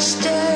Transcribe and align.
still 0.00 0.49